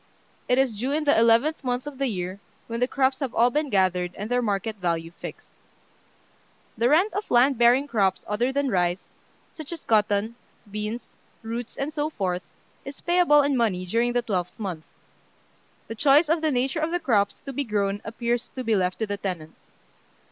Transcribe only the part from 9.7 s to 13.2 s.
as cotton, beans, roots, and so forth, is